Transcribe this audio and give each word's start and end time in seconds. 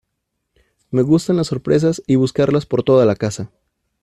me 0.89 1.03
gustan 1.03 1.37
las 1.37 1.45
sorpresas 1.45 2.01
y 2.07 2.15
buscarlas 2.15 2.65
por 2.65 2.81
toda 2.81 3.05
la 3.05 3.15
casa. 3.15 3.51